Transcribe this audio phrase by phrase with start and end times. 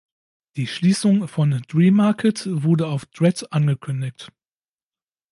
[0.55, 4.31] Die Schließung von Dream Market wurde auf Dread angekündigt.